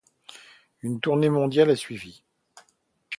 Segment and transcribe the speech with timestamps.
[0.81, 2.23] Une tournée mondiale a suivi.